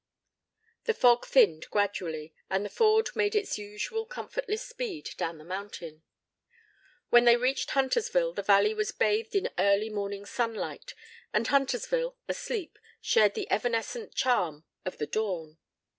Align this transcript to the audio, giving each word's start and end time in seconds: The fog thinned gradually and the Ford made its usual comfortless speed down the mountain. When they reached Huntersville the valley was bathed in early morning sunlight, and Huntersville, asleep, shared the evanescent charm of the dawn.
The 0.85 0.95
fog 0.95 1.27
thinned 1.27 1.69
gradually 1.69 2.33
and 2.49 2.65
the 2.65 2.71
Ford 2.71 3.11
made 3.15 3.35
its 3.35 3.59
usual 3.59 4.07
comfortless 4.07 4.67
speed 4.67 5.11
down 5.15 5.37
the 5.37 5.43
mountain. 5.43 6.01
When 7.11 7.25
they 7.25 7.37
reached 7.37 7.69
Huntersville 7.69 8.33
the 8.33 8.41
valley 8.41 8.73
was 8.73 8.91
bathed 8.91 9.35
in 9.35 9.51
early 9.59 9.91
morning 9.91 10.25
sunlight, 10.25 10.95
and 11.33 11.45
Huntersville, 11.47 12.17
asleep, 12.27 12.79
shared 12.99 13.35
the 13.35 13.45
evanescent 13.51 14.15
charm 14.15 14.65
of 14.85 14.97
the 14.97 15.05
dawn. 15.05 15.59